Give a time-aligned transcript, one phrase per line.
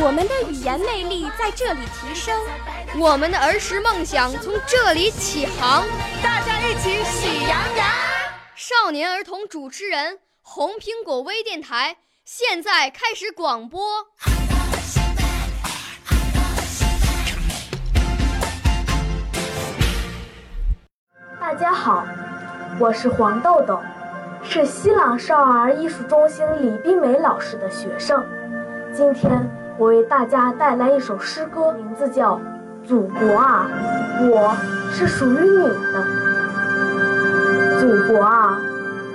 [0.00, 2.38] 我们的语言魅力在这里提升，
[2.98, 5.84] 我们的儿时梦想从这里起航。
[6.22, 7.86] 大家一起喜羊羊。
[8.54, 11.96] 少年儿童主持人，红苹果微电台。
[12.24, 13.80] 现在开始广播。
[21.40, 22.06] 大家好，
[22.78, 23.80] 我是黄豆豆，
[24.44, 28.22] 是西朗少儿艺术中心李冰梅老师的学生。
[28.98, 29.48] 今天
[29.78, 32.34] 我为大家带来一首诗歌，名字叫
[32.84, 33.68] 《祖国啊，
[34.28, 34.52] 我
[34.90, 36.04] 是属于你的》。
[37.78, 38.58] 祖国啊，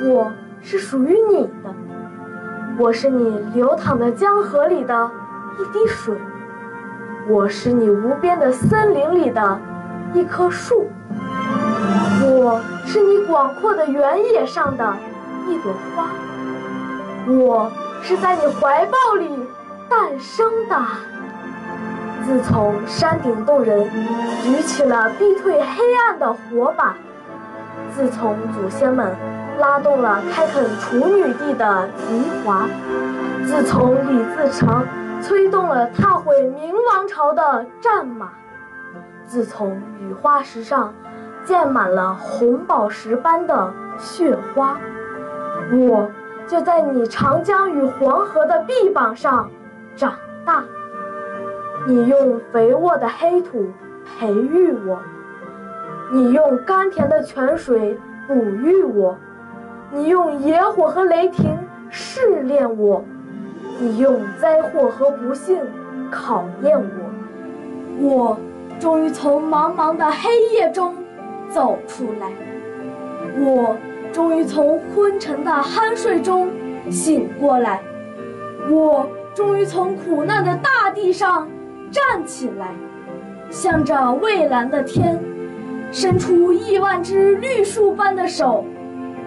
[0.06, 0.32] 我
[0.62, 1.76] 是属于你的。
[2.80, 5.12] 我是你流淌的江河里的
[5.60, 6.16] 一滴水，
[7.28, 9.60] 我是你无边的森林里的
[10.14, 10.88] 一棵树，
[12.22, 14.96] 我是你广阔的原野上的
[15.50, 16.08] 一朵花，
[17.28, 17.70] 我
[18.02, 19.30] 是在你怀抱里
[19.94, 20.76] 诞生的。
[22.26, 23.88] 自从山顶洞人
[24.42, 26.96] 举起了逼退黑暗的火把，
[27.92, 29.16] 自从祖先们。
[29.60, 32.66] 拉动了开垦处女地的犁铧，
[33.46, 34.84] 自从李自成
[35.22, 38.32] 催动了踏毁明王朝的战马，
[39.28, 40.92] 自从雨花石上
[41.46, 44.76] 溅满了红宝石般的血花，
[45.72, 46.10] 我
[46.48, 49.48] 就在你长江与黄河的臂膀上
[49.96, 50.14] 长
[50.46, 50.64] 大。
[51.88, 53.66] 你用肥沃的黑土
[54.18, 55.00] 培育我，
[56.12, 57.98] 你用甘甜的泉水
[58.28, 59.18] 哺育我。
[59.92, 61.56] 你用野火和雷霆
[61.92, 63.04] 试炼我，
[63.80, 65.62] 你用灾祸和不幸
[66.10, 66.80] 考验
[68.00, 68.38] 我，我
[68.80, 70.96] 终于从茫茫的黑夜中
[71.50, 72.32] 走出来，
[73.40, 73.78] 我
[74.12, 76.50] 终于从昏沉的酣睡中
[76.90, 77.80] 醒过来，
[78.72, 81.48] 我终于从苦难的大地上
[81.92, 82.68] 站起来，
[83.50, 85.20] 向着蔚蓝的天，
[85.92, 88.66] 伸出亿万只绿树般的手。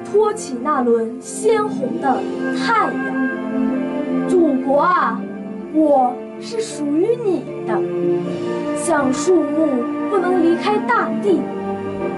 [0.05, 2.23] 托起那轮鲜红的
[2.57, 5.21] 太阳，祖国啊，
[5.75, 7.77] 我是属于你的。
[8.77, 9.67] 像树木
[10.09, 11.41] 不能离开大地，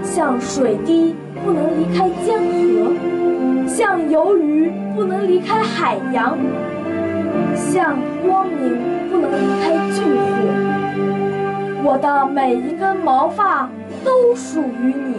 [0.03, 6.37] 像水滴不能离开江河，像游鱼不能离开海洋，
[7.59, 8.79] 像光明
[9.11, 10.39] 不能离开炬火。
[11.85, 13.69] 我的每一根毛发
[14.05, 15.15] 都属于你。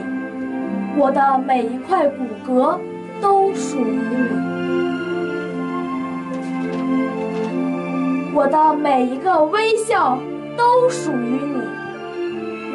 [0.98, 2.78] 我的每一块骨骼
[3.22, 4.18] 都属于你，
[8.34, 10.18] 我的每一个微笑
[10.58, 11.62] 都属于你，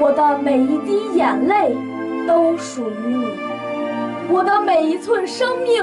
[0.01, 1.77] 我的每一滴眼泪
[2.27, 3.27] 都属于你，
[4.31, 5.83] 我的每一寸生命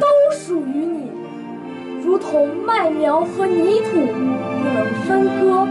[0.00, 0.97] 都属于你，
[2.08, 5.68] 如同麦苗和泥土不能分割。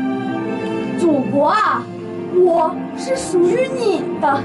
[0.99, 1.83] 祖国啊，
[2.35, 4.39] 我是属于你的。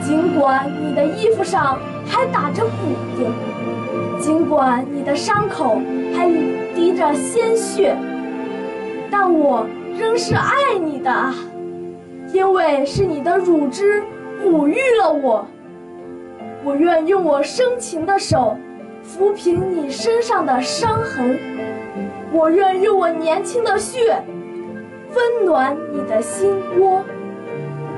[0.00, 1.76] 尽管你的衣服上
[2.06, 2.70] 还打着补
[3.16, 5.80] 丁，尽管你的伤口
[6.14, 6.30] 还
[6.72, 7.96] 滴着鲜血，
[9.10, 9.66] 但我
[9.98, 11.34] 仍是爱你的，
[12.32, 14.04] 因为是你的乳汁
[14.40, 15.44] 哺育了我。
[16.64, 18.56] 我愿用我深情的手
[19.06, 21.38] 抚平你身上的伤痕，
[22.32, 24.22] 我愿用我年轻的血
[25.14, 27.04] 温暖你的心窝。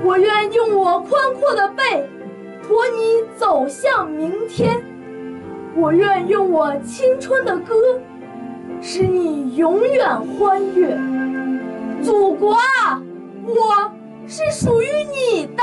[0.04, 2.08] 我愿用我宽阔的背，
[2.62, 4.80] 驮你走向明天。
[5.74, 7.74] 我愿用我青春的歌，
[8.80, 10.96] 使你永远欢悦。
[12.02, 13.02] 祖国啊，
[13.44, 13.90] 我
[14.26, 15.62] 是属于你的。